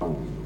嗯 0.00 0.37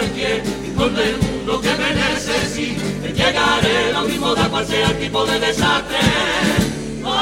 cualquier 0.00 0.42
rincón 0.62 0.94
del 0.94 1.16
mundo 1.18 1.60
que 1.60 1.68
me 1.76 1.94
necesite, 1.94 3.12
llegaré, 3.12 3.92
lo 3.92 4.02
mismo 4.02 4.34
da 4.34 4.48
cual 4.48 4.66
sea 4.66 4.88
el 4.88 4.98
tipo 4.98 5.26
de 5.26 5.38
desastre, 5.38 5.98
lo 7.02 7.14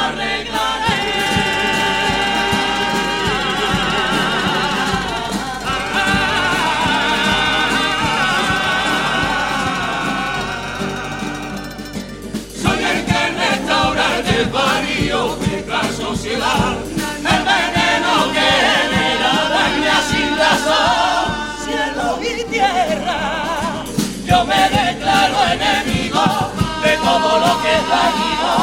que 27.62 27.70
es 27.76 27.84
dañino 27.88 28.54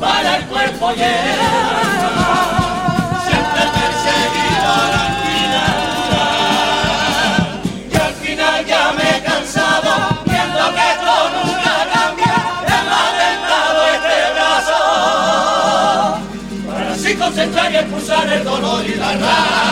para 0.00 0.36
el 0.36 0.44
cuerpo 0.46 0.92
y 0.96 1.00
el 1.00 1.40
alma. 1.40 2.30
Siempre 3.26 3.62
perseguido 3.76 4.68
a 4.72 4.86
la 4.94 5.04
final. 5.22 5.78
Y 7.90 7.94
al 7.96 8.14
final 8.14 8.56
ya 8.66 8.92
me 8.92 9.04
he 9.16 9.22
cansado 9.22 9.90
viendo 10.24 10.62
que 10.74 10.84
esto 10.94 11.14
nunca 11.36 11.74
cambia. 11.92 12.36
Hemos 12.76 13.00
atentado 13.10 13.80
este 13.96 14.16
brazo 14.34 14.80
para 16.68 16.90
así 16.92 17.10
concentrar 17.14 17.68
y 17.72 17.76
expulsar 17.76 18.26
el 18.32 18.44
dolor 18.44 18.84
y 18.84 18.94
la 18.94 19.12
rabia. 19.12 19.71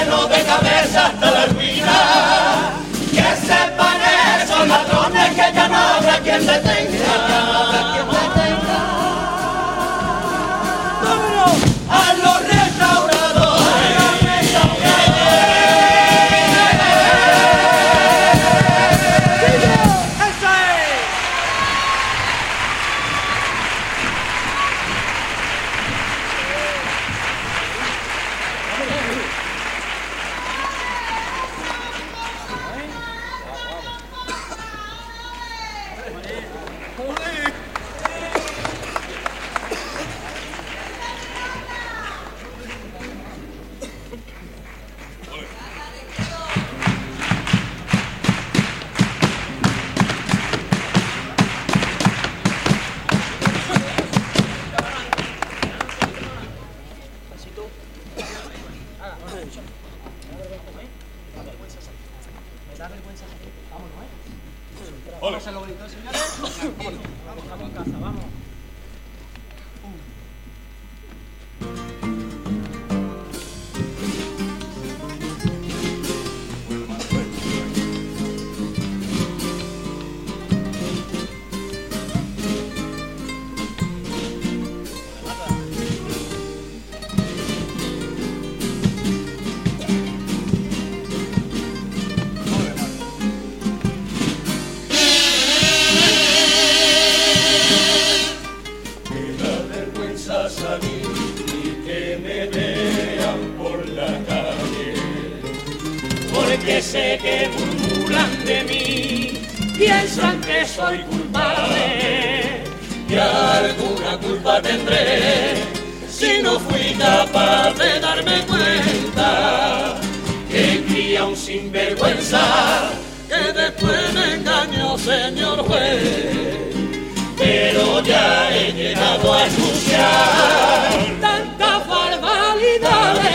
he 128.71 128.73
llegado 128.73 129.33
a 129.33 129.45
escuchar 129.45 130.91
tantas 131.19 131.87
barbaridades. 131.87 133.31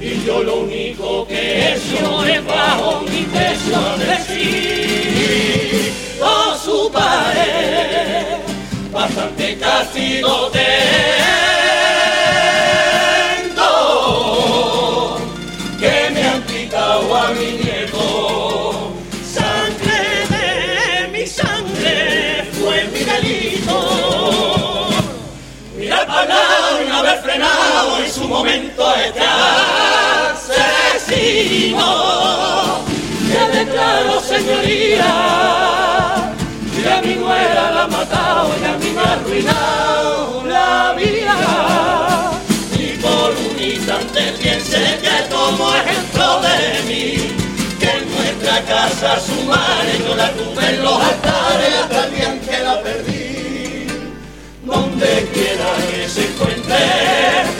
Y 0.00 0.24
yo 0.24 0.42
lo 0.42 0.60
único 0.60 1.26
que 1.26 1.34
he 1.34 1.74
hecho 1.74 2.24
es 2.24 2.44
bajo 2.46 3.02
mi 3.02 3.22
peso 3.24 3.98
decir, 3.98 5.92
oh 6.22 6.54
su 6.56 6.90
padre, 6.92 8.38
bastante 8.92 9.58
castigo 9.58 10.48
te 10.52 10.60
a 10.60 11.59
momento 28.40 28.88
a 28.88 29.04
este 29.04 29.20
asesino. 31.12 31.88
Que 33.28 33.42
declaro, 33.58 34.20
señoría, 34.20 35.12
que 36.74 36.82
a 36.90 37.02
mi 37.02 37.14
nuera 37.16 37.70
la 37.70 37.82
ha 37.84 37.88
matado 37.88 38.48
y 38.60 38.64
a 38.64 38.72
mí 38.78 38.90
me 38.94 39.00
ha 39.00 39.12
arruinado 39.12 40.42
la 40.46 40.94
vida 40.96 41.36
por 43.02 43.30
un 43.30 43.56
instante 43.62 44.20
piense 44.40 44.80
que 45.02 45.16
tomo 45.30 45.74
ejemplo 45.74 46.40
de 46.42 46.82
mí, 46.88 47.06
que 47.78 47.90
en 47.98 48.04
nuestra 48.14 48.56
casa 48.64 49.20
su 49.20 49.38
madre 49.44 49.92
yo 50.06 50.14
la 50.16 50.30
tuve 50.32 50.64
en 50.68 50.82
los 50.82 51.02
altares 51.02 51.74
hasta 51.82 52.04
el 52.06 52.10
día 52.14 52.40
que 52.46 52.58
la 52.62 52.82
perdí. 52.82 53.86
Donde 54.64 55.28
quiera 55.32 55.70
que 55.90 56.08
se 56.08 56.26
encuentre, 56.26 57.59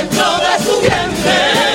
dentro 0.00 0.38
de 0.38 0.64
su 0.64 0.80
vientre. 0.80 1.70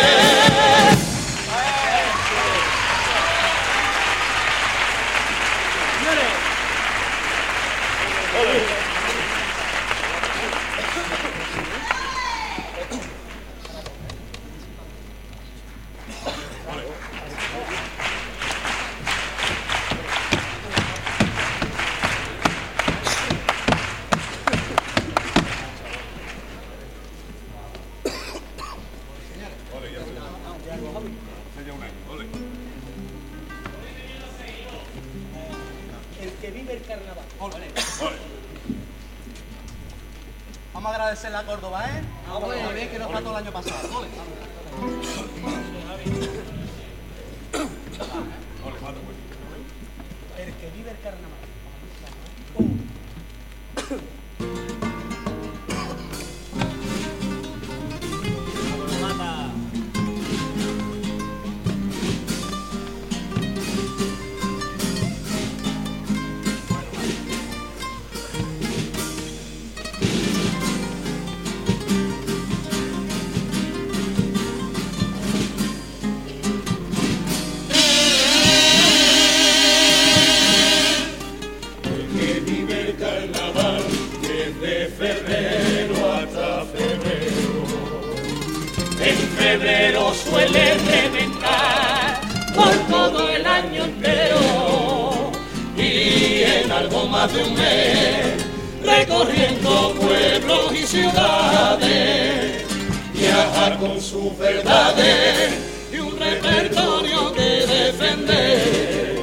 Ahem. 53.92 54.00
algo 96.76 97.08
más 97.08 97.32
de 97.34 97.44
un 97.44 97.54
mes, 97.54 98.46
recorriendo 98.84 99.94
pueblos 99.94 100.74
y 100.74 100.86
ciudades, 100.86 102.66
viajar 103.14 103.78
con 103.80 104.02
sus 104.02 104.38
verdades 104.38 105.54
y 105.94 106.00
un 106.00 106.20
repertorio 106.20 107.34
que 107.34 107.66
defender, 107.66 109.22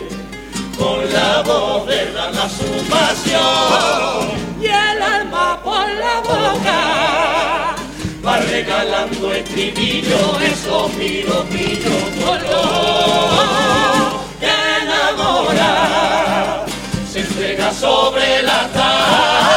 con 0.79 1.13
la 1.13 1.43
voz 1.43 1.87
de 1.87 2.11
la, 2.13 2.31
la 2.31 2.49
su 2.49 2.65
pasión 2.89 4.31
y 4.61 4.67
el 4.67 5.03
alma 5.03 5.61
por 5.63 5.87
la 5.89 6.21
boca. 6.21 7.77
Va 8.25 8.39
regalando 8.39 9.33
estribillo, 9.33 10.39
esos 10.41 10.95
miropillos 10.95 12.03
color 12.25 13.43
que 14.41 14.53
enamora 14.83 16.32
sobre 17.71 18.43
la 18.43 18.69
tabla. 18.69 19.53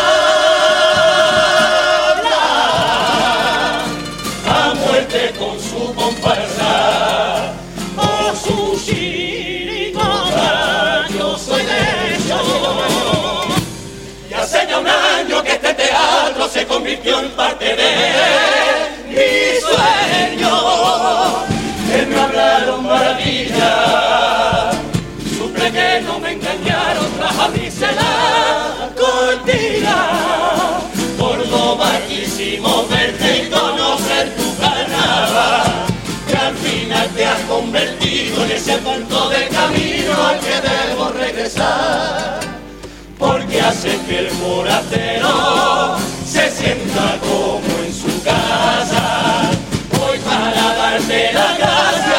A 4.48 4.74
muerte 4.76 5.34
con 5.40 5.60
su 5.60 5.94
comparsa, 5.96 7.54
por 7.96 8.36
su 8.36 8.80
chiricota, 8.86 10.28
yo 11.18 11.38
soy 11.38 11.64
de. 11.64 11.96
Y 14.30 14.34
hace 14.34 14.68
ya 14.68 14.80
un 14.80 14.88
año 14.88 15.44
que 15.44 15.54
este 15.54 15.74
teatro 15.74 16.48
se 16.50 16.66
convirtió 16.66 17.20
en 17.20 17.30
parte 17.32 17.76
de 17.76 17.92
mi 19.08 19.60
sueño. 19.62 20.45
abrirse 27.46 27.88
la 27.94 28.90
cortina. 28.96 30.10
Córdoba 31.18 31.92
quisimos 32.08 32.90
verte 32.90 33.44
y 33.44 33.50
conocer 33.50 34.36
tu 34.36 34.58
carnaval, 34.58 35.86
que 36.28 36.36
al 36.36 36.56
final 36.56 37.10
te 37.10 37.26
has 37.26 37.42
convertido 37.42 38.44
en 38.46 38.52
ese 38.52 38.78
punto 38.80 39.30
de 39.30 39.48
camino 39.48 40.14
al 40.28 40.40
que 40.40 40.62
debo 40.70 41.10
regresar, 41.10 42.40
porque 43.18 43.62
hace 43.62 44.00
que 44.08 44.20
el 44.20 44.34
moracero 44.36 45.98
se 46.26 46.50
sienta 46.52 47.18
como 47.22 47.84
en 47.86 47.94
su 47.94 48.24
casa. 48.24 49.52
Voy 49.92 50.18
para 50.20 50.76
darte 50.76 51.34
la 51.34 51.56
gracia. 51.58 52.15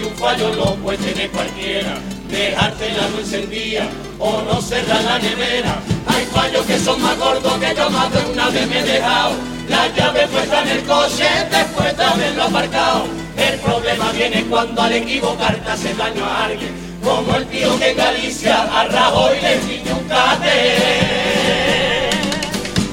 Y 0.00 0.06
un 0.06 0.14
fallo 0.14 0.54
lo 0.54 0.74
puede 0.76 0.98
tener 0.98 1.30
cualquiera. 1.30 1.98
Dejarte 2.28 2.92
la 2.92 3.08
luz 3.08 3.20
encendida 3.32 3.88
o 4.18 4.42
no 4.42 4.60
cerrar 4.60 5.02
la 5.02 5.18
nevera. 5.18 5.80
Hay 6.06 6.24
fallos 6.26 6.66
que 6.66 6.78
son 6.78 7.00
más 7.00 7.16
gordos 7.18 7.54
que 7.58 7.74
yo 7.74 7.90
más 7.90 8.12
de 8.12 8.30
una 8.30 8.48
vez 8.50 8.68
me 8.68 8.80
he 8.80 8.82
dejado. 8.82 9.32
La 9.68 9.88
llave 9.88 10.26
puesta 10.28 10.62
en 10.62 10.68
el 10.68 10.82
coche 10.84 11.28
después 11.50 11.96
de 11.96 12.04
haberlo 12.04 12.44
aparcado. 12.44 13.06
El 13.36 13.58
problema 13.60 14.10
viene 14.12 14.44
cuando 14.44 14.82
al 14.82 14.92
equivocarte 14.92 15.70
hace 15.70 15.94
daño 15.94 16.24
a 16.24 16.44
alguien. 16.46 16.88
Como 17.02 17.36
el 17.36 17.46
tío 17.46 17.78
que 17.78 17.90
en 17.90 17.96
Galicia 17.96 18.62
a 18.62 18.84
Rajoy 18.84 19.40
le 19.40 19.54
enseñó 19.54 19.96
un 19.96 20.04
cate. 20.08 20.78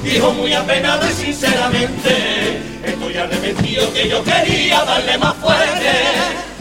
Dijo 0.04 0.32
muy 0.34 0.54
apenado 0.54 1.10
y 1.10 1.14
sinceramente, 1.14 2.60
estoy 2.86 3.18
arrepentido 3.18 3.92
que 3.92 4.08
yo 4.08 4.24
quería 4.24 4.86
darle 4.86 5.18
más 5.18 5.34
fuerte. 5.36 6.55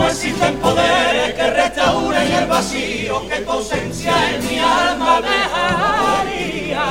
No 0.00 0.08
existen 0.08 0.56
poderes 0.56 1.34
que 1.34 1.50
restauren 1.50 2.32
el 2.32 2.46
vacío 2.46 3.28
que 3.28 3.36
tu 3.40 3.50
ausencia 3.50 4.14
en 4.30 4.48
mi 4.48 4.58
alma 4.58 5.20
dejaría. 5.20 6.86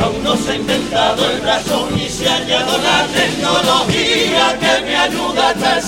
Aún 0.00 0.22
no 0.22 0.36
se 0.36 0.52
ha 0.52 0.54
inventado 0.54 1.28
el 1.32 1.42
razón 1.42 1.96
ni 1.96 2.08
se 2.08 2.28
ha 2.28 2.36
hallado 2.36 2.78
la 2.78 3.04
tecnología 3.08 4.56
que 4.60 4.82
me 4.86 4.96
ayuda 4.96 5.48
a 5.48 5.50
estar. 5.50 5.82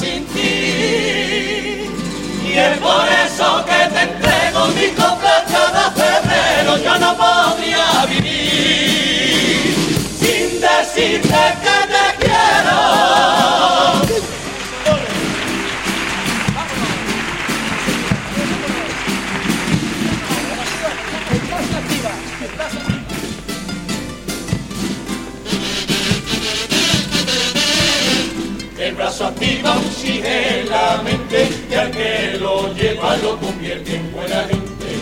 Y 2.45 2.53
es 2.53 2.79
por 2.79 3.07
eso 3.25 3.65
que 3.65 3.87
te 3.95 4.03
entrego 4.03 4.67
mi 4.75 4.89
copla 4.89 5.45
cada 5.49 5.93
febrero. 5.93 6.79
Yo 6.79 6.99
no 6.99 7.17
podría 7.17 8.07
vivir 8.07 9.77
sin 10.19 10.61
decirte 10.61 11.43
que 11.63 11.79
te 11.93 12.27
quiero. 12.27 14.00
Un 29.21 30.23
en 30.25 30.71
la 30.71 31.03
mente 31.05 31.47
y 31.71 31.75
al 31.75 31.91
que 31.91 32.39
lo 32.41 32.73
lleva 32.73 33.17
lo 33.19 33.37
convierte 33.39 33.97
en 33.97 34.13
buena 34.13 34.45
gente. 34.45 34.99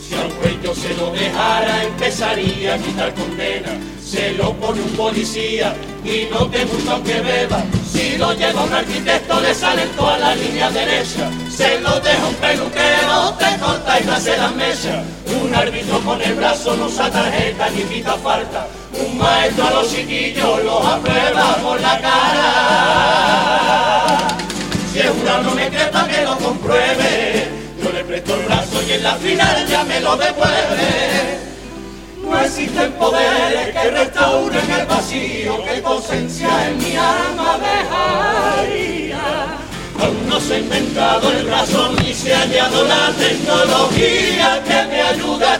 Si 0.00 0.14
a 0.14 0.20
un 0.20 0.30
cuello 0.34 0.72
se 0.72 0.94
lo 0.94 1.10
dejara 1.10 1.82
empezaría 1.82 2.74
a 2.74 2.78
quitar 2.78 3.12
condena. 3.14 3.70
Se 4.00 4.34
lo 4.34 4.52
pone 4.54 4.82
un 4.82 4.90
policía 4.90 5.74
y 6.04 6.28
no 6.30 6.46
te 6.46 6.64
gusta 6.64 6.92
aunque 6.92 7.20
beba. 7.20 7.64
Si 7.90 8.16
lo 8.18 8.34
lleva 8.34 8.62
un 8.62 8.72
arquitecto 8.72 9.40
le 9.40 9.52
salen 9.52 9.88
todas 9.96 10.20
las 10.20 10.38
líneas 10.38 10.72
derechas. 10.72 11.32
Se 11.50 11.80
lo 11.80 11.98
deja 11.98 12.28
un 12.28 12.34
peluquero, 12.36 13.34
te 13.36 13.58
corta 13.58 14.00
y 14.00 14.08
hace 14.08 14.36
las 14.36 14.54
mesas. 14.54 15.04
Un 15.42 15.52
árbitro 15.52 15.98
con 16.02 16.22
el 16.22 16.34
brazo 16.34 16.76
no 16.76 16.86
usa 16.86 17.10
tarjeta 17.10 17.68
ni 17.70 17.82
pita 17.82 18.16
falta. 18.18 18.68
Un 18.92 19.18
maestro 19.18 19.66
a 19.66 19.70
los 19.70 19.90
chiquillos 19.90 20.64
los 20.64 20.84
aprueba 20.84 21.56
por 21.62 21.80
la 21.80 22.00
cara. 22.00 23.62
Si 24.92 24.98
es 25.00 25.10
una 25.10 25.38
no 25.38 25.54
me 25.54 25.68
cree 25.68 25.90
que 25.90 26.24
lo 26.24 26.36
compruebe. 26.38 27.48
Yo 27.82 27.90
le 27.92 28.04
presto 28.04 28.34
el 28.34 28.42
brazo 28.42 28.82
y 28.86 28.92
en 28.92 29.02
la 29.02 29.14
final 29.16 29.66
ya 29.66 29.84
me 29.84 30.00
lo 30.00 30.16
devuelve. 30.16 31.52
No 32.22 32.38
existen 32.38 32.92
poderes 32.92 33.74
que 33.74 33.90
restauren 33.90 34.70
el 34.70 34.86
vacío 34.86 35.64
que 35.64 35.80
tu 35.80 35.88
ausencia 35.88 36.68
en 36.68 36.78
mi 36.78 36.94
alma 36.96 37.58
dejaría. 37.58 39.18
Aún 40.00 40.28
no 40.28 40.40
se 40.40 40.54
ha 40.54 40.58
inventado 40.58 41.30
el 41.30 41.48
razón 41.48 41.96
ni 41.96 42.14
se 42.14 42.34
ha 42.34 42.40
hallado 42.40 42.84
la 42.84 43.12
tecnología 43.18 44.62
que 44.66 44.82
me 44.88 45.02
ayuda 45.02 45.54
a 45.54 45.58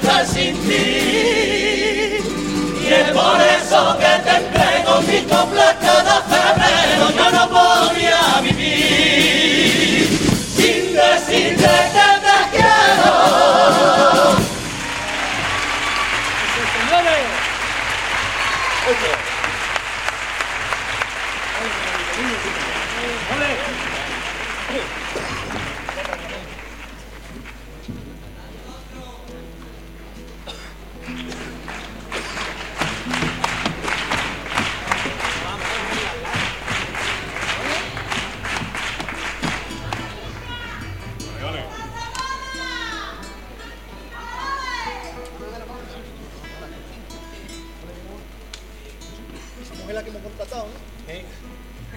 mujer 49.92 49.94
la 49.94 50.02
que 50.02 50.11
hemos 50.11 50.22
contratado, 50.22 50.66
¿no? 50.66 51.06
Señores, 51.06 51.26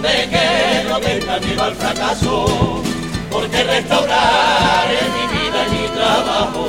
hombre 0.00 0.28
que 0.30 0.88
no 0.88 0.98
tenga 0.98 1.38
miedo 1.40 1.62
al 1.62 1.74
fracaso, 1.74 2.82
porque 3.30 3.64
restaurar 3.64 4.88
es 4.90 5.08
mi 5.16 5.38
vida 5.38 5.66
y 5.66 5.70
mi 5.72 5.88
trabajo. 5.88 6.68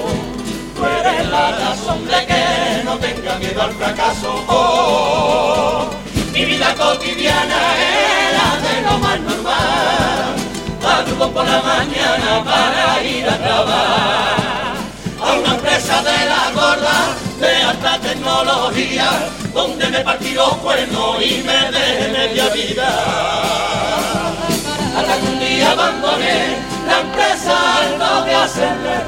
Tú 0.76 0.86
eres 0.86 1.30
la 1.30 1.52
razón 1.52 2.06
de 2.08 2.26
que 2.26 2.84
no 2.84 2.98
tenga 2.98 3.36
miedo 3.40 3.62
al 3.62 3.72
fracaso. 3.72 4.44
Oh, 4.48 5.90
mi 6.34 6.44
vida 6.44 6.76
cotidiana 6.76 7.60
era 8.28 8.48
de 8.66 8.82
lo 8.82 8.98
más 9.00 9.20
normal, 9.22 10.36
madrugo 10.84 11.32
por 11.32 11.46
la 11.46 11.62
mañana 11.62 12.44
para 12.44 13.04
ir 13.04 13.30
a 13.30 13.38
trabajar 13.38 14.76
a 15.22 15.34
una 15.40 15.56
empresa 15.56 16.02
de 16.04 16.26
la 16.26 16.52
gorda. 16.54 17.16
De 17.40 17.61
donde 19.54 19.88
me 19.90 20.00
partí 20.00 20.32
los 20.32 20.56
cuernos 20.58 21.18
y 21.22 21.44
me 21.44 21.72
dejé 21.72 22.12
media 22.12 22.50
vida. 22.50 22.90
Hasta 24.98 25.18
que 25.18 25.28
un 25.28 25.40
día 25.40 25.72
abandoné 25.72 26.58
la 26.88 27.00
empresa 27.02 27.82
no 27.98 28.24
de 28.24 28.36
hacerle 28.36 29.02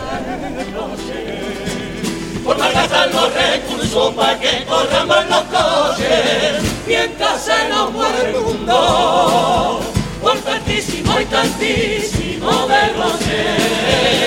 por 2.43 2.57
malgastar 2.57 3.09
los 3.13 3.33
recursos 3.33 4.13
para 4.15 4.37
que 4.39 4.65
corran 4.65 5.07
más 5.07 5.29
los 5.29 5.43
coches, 5.43 6.61
mientras 6.85 7.41
se 7.41 7.69
nos 7.69 7.91
muere 7.91 8.29
el 8.29 8.35
mundo, 8.35 9.79
por 10.21 10.37
tantísimo 10.39 11.19
y 11.21 11.25
tantísimo 11.25 12.67
derroche, 12.67 14.23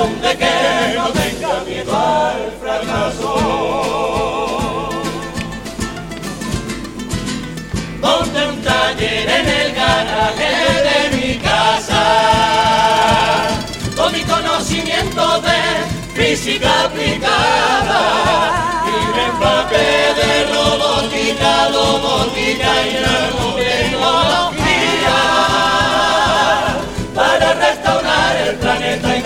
la 0.00 0.06
razón 0.06 0.22
de 0.22 0.32
que 0.36 0.50
no 0.96 1.06
tenga 1.08 1.60
miedo 1.66 1.96
al 1.96 2.52
fracaso. 2.60 3.30
Ponte 8.00 8.46
un 8.46 8.62
taller 8.62 9.28
en 9.28 9.48
el 9.48 9.74
garaje 9.74 10.52
de 10.88 11.10
mi 11.16 11.38
casa, 11.38 12.04
con 13.96 14.12
mi 14.12 14.22
conocimiento 14.22 15.40
de 15.42 15.84
física 16.14 16.84
aplicada 16.84 18.00
y 18.86 18.90
me 19.14 19.26
de 20.20 20.32
robótica, 20.52 21.52
domótica 21.70 22.70
y 22.86 22.88
nanotecnología 23.04 25.18
para 27.14 27.48
restaurar 27.54 28.36
el 28.48 28.54
planeta 28.56 29.20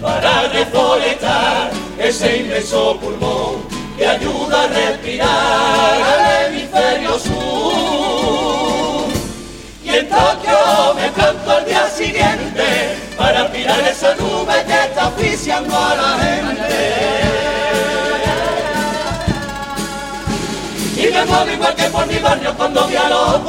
Para 0.00 0.42
reforestar 0.42 1.70
ese 1.98 2.36
inmenso 2.36 2.96
pulmón 3.00 3.56
que 3.98 4.06
ayuda 4.06 4.62
a 4.62 4.66
respirar 4.68 5.28
al 5.28 6.46
hemisferio 6.46 7.18
sur. 7.18 9.08
Y 9.82 9.88
en 9.88 10.08
Tokio 10.08 10.94
me 10.94 11.10
canto 11.10 11.50
al 11.50 11.64
día 11.64 11.88
siguiente 11.88 12.98
para 13.16 13.42
aspirar 13.42 13.80
esa 13.80 14.14
nube 14.14 14.64
que 14.64 14.74
está 14.84 15.06
asfixiando 15.08 15.76
a 15.76 15.96
la 15.96 16.18
gente. 16.18 17.16
Y 20.96 21.12
me 21.12 21.24
muevo 21.24 21.50
igual 21.50 21.74
que 21.74 21.84
por 21.84 22.06
mi 22.06 22.18
barrio 22.18 22.54
cuando 22.56 22.86
vi 22.86 22.94
a 22.94 23.08
los 23.08 23.40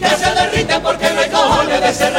Que 0.00 0.08
se 0.08 0.34
derriten 0.34 0.82
porque 0.82 1.10
no 1.10 1.20
hay 1.20 1.30
cojones 1.30 1.80
de 1.80 1.92
cerrar 1.94 2.17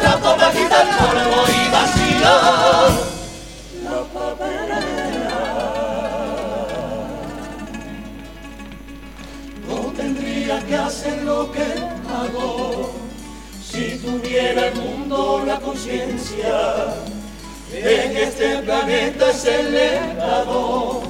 trapo 0.00 0.36
para 0.36 0.52
quitar 0.52 0.86
polvo 0.98 1.44
y 1.48 1.70
vacío 1.70 2.34
La 3.84 3.98
papelera 4.12 4.80
No 9.68 9.76
tendría 9.96 10.60
que 10.66 10.76
hacer 10.76 11.22
lo 11.22 11.50
que 11.52 11.62
hago 11.62 12.94
si 13.62 13.98
tuviera 13.98 14.68
el 14.68 14.74
mundo 14.76 15.42
la 15.46 15.58
conciencia 15.58 16.94
de 17.72 17.80
que 18.12 18.22
este 18.22 18.58
planeta 18.58 19.30
es 19.30 19.44
el 19.46 19.72
legado 19.72 21.02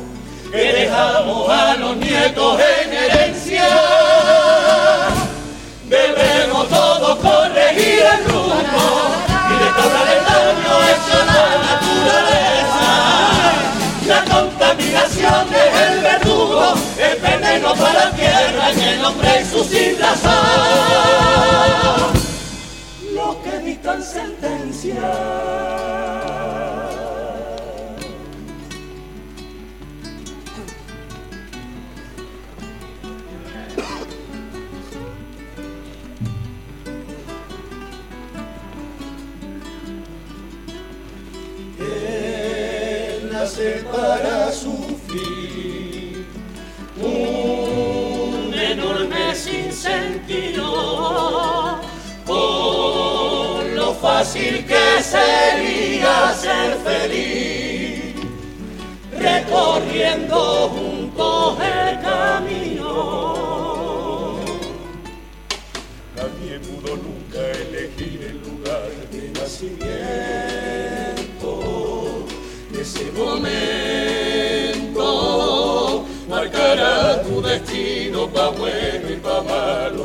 que 0.51 0.73
dejamos 0.73 1.51
a 1.51 1.75
los 1.77 1.97
nietos 1.97 2.61
en 2.61 2.93
herencia. 2.93 3.69
Debemos 5.89 6.69
todos 6.69 7.19
corregir 7.19 7.64
Yeah. 24.85 25.74
Fácil 54.05 54.55
que 54.67 55.03
sería 55.03 56.35
ser 56.35 56.77
feliz 56.85 58.15
recorriendo 59.19 60.69
juntos 60.75 61.59
el 61.59 62.01
camino. 62.03 62.93
Nadie 66.17 66.55
pudo 66.67 66.91
nunca 67.07 67.41
elegir 67.65 68.19
el 68.31 68.39
lugar 68.47 68.91
de 69.11 69.23
nacimiento. 69.41 69.93
Ese 72.79 73.07
momento 73.13 73.55
marcará 76.29 77.23
tu 77.23 77.41
destino 77.41 78.29
pa' 78.29 78.51
bueno 78.51 79.07
y 79.09 79.17
pa' 79.17 79.43
malo 79.43 80.04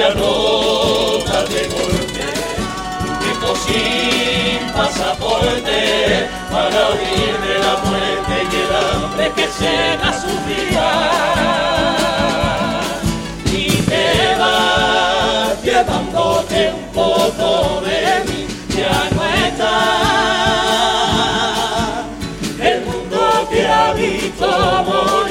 aquella 0.00 1.42
de 1.44 1.68
golpe, 1.68 2.26
tiempo 3.20 3.54
sin 3.66 4.72
pasaporte 4.72 6.28
para 6.50 6.80
huir 6.90 7.34
de 7.46 7.54
la 7.58 7.74
muerte 7.84 8.34
y 8.50 8.56
el 8.56 8.70
hambre 8.76 9.26
que 9.36 9.46
cena 9.46 10.10
su 10.12 10.32
vida. 10.48 10.88
Y 13.52 13.68
te 13.82 14.06
va 14.38 15.54
llevándote 15.62 16.72
un 16.72 16.86
poco 16.92 17.82
de 17.82 18.00
mí, 18.26 18.46
ya 18.76 19.08
no 19.14 19.20
el 22.62 22.78
mundo 22.84 23.20
que 23.50 23.66
ha 23.66 23.92
visto 23.92 24.46
morir 24.86 25.29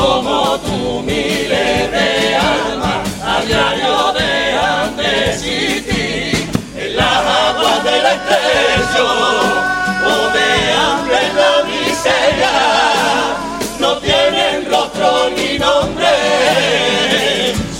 como 0.00 0.58
tú 0.60 1.02
miles 1.02 1.90
de 1.96 2.34
almas 2.34 3.06
a 3.22 3.42
diario 3.44 4.12
dejan 4.14 4.96
de 4.96 5.30
existir 5.30 6.48
en 6.76 6.96
las 6.96 7.18
aguas 7.46 7.84
del 7.84 8.04
estrecho 8.16 9.06
o 10.12 10.16
de 10.36 10.48
hambre 10.82 11.16
en 11.28 11.32
la 11.42 11.54
miseria 11.70 12.56
no 13.78 13.90
tienen 13.98 14.56
rostro 14.70 15.08
ni 15.36 15.58
nombre 15.58 16.14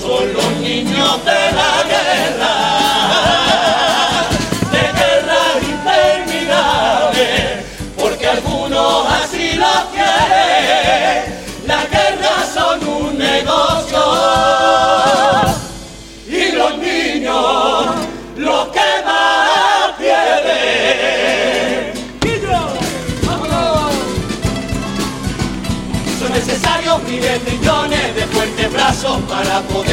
son 0.03 0.25
los 0.35 0.51
niños 0.61 1.25
de 1.25 1.41
la 1.59 1.73
guerra 1.93 2.55
de 4.75 4.83
guerras 4.99 5.57
interminables 5.75 7.41
porque 7.99 8.27
algunos 8.27 9.07
así 9.23 9.53
lo 9.55 9.75
quieren 9.93 11.40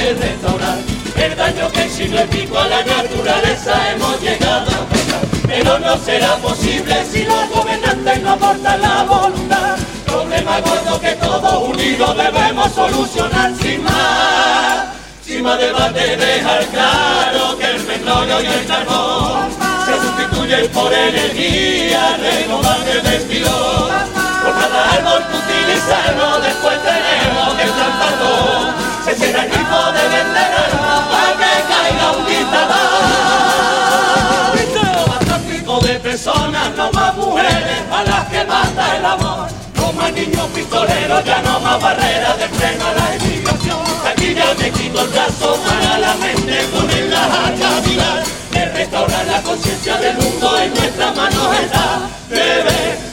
poder 0.07 0.19
restaurar 0.19 0.77
el 1.15 1.35
daño 1.35 1.71
que 1.71 1.81
en 1.81 1.89
siglo 1.89 2.21
pico 2.29 2.57
a 2.57 2.67
la 2.67 2.83
naturaleza 2.83 3.91
hemos 3.91 4.21
llegado 4.21 4.71
a. 4.71 5.47
Pero 5.47 5.79
no 5.79 5.97
será 5.97 6.35
posible 6.37 7.05
si 7.11 7.23
los 7.23 7.49
gobernantes 7.49 8.21
no 8.21 8.31
aportan 8.31 8.81
la 8.81 9.03
voluntad. 9.03 9.77
Problema 10.05 10.59
gordo 10.61 10.99
que 10.99 11.11
todos 11.13 11.69
unidos 11.69 12.17
debemos 12.17 12.71
solucionar 12.73 13.53
sin 13.61 13.83
más. 13.83 14.95
Sin 15.25 15.43
más 15.43 15.57
debate 15.57 16.15
dejar 16.17 16.65
claro 16.67 17.57
que 17.57 17.65
el 17.71 17.81
petróleo 17.81 18.41
y 18.41 18.45
el 18.45 18.65
carbón 18.65 19.49
se 19.85 19.93
sustituyen 19.99 20.71
por 20.71 20.93
energía 20.93 22.17
renovable 22.17 23.01
de 23.01 23.15
estilón. 23.17 23.89
Por 24.43 24.53
cada 24.53 24.91
árbol 24.91 25.23
que 25.27 25.37
utilizamos 25.37 26.43
después 26.43 26.77
tenemos 26.83 27.53
que 27.55 27.63
plantarlo. 27.63 28.87
Se 29.07 29.15
cierra 29.15 29.43
el 29.43 29.49
grifo 29.49 29.91
de 29.93 29.96
amor. 39.07 39.47
No 39.75 39.93
más 39.93 40.11
niños 40.13 40.47
pistoleros, 40.53 41.23
ya 41.23 41.41
no 41.41 41.59
más 41.59 41.81
barreras 41.81 42.37
de 42.37 42.47
freno 42.49 42.87
a 42.87 42.93
la 42.93 43.15
emigración. 43.15 43.79
Aquí 44.05 44.33
ya 44.33 44.53
me 44.59 44.71
quito 44.71 45.01
el 45.01 45.09
brazo 45.09 45.59
para 45.65 45.99
la 45.99 46.13
mente 46.15 46.69
con 46.71 46.89
el 46.89 47.09
la 47.09 47.53
cavidad. 47.59 48.23
De 48.51 48.65
restaurar 48.65 49.25
la 49.25 49.41
conciencia 49.41 49.97
del 49.97 50.17
mundo 50.17 50.57
en 50.59 50.73
nuestras 50.73 51.15
manos 51.15 51.59
está. 51.59 52.09
Debe 52.29 53.06